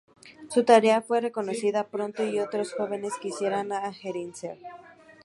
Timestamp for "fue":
1.03-1.21